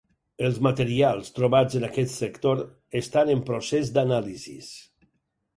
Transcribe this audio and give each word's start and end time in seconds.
Els 0.47 0.55
materials 0.67 1.29
trobats 1.35 1.77
en 1.81 1.85
aquest 1.89 2.11
sector 2.21 2.63
estan 3.03 3.33
en 3.35 3.47
procés 3.51 3.93
d'anàlisis. 3.99 4.73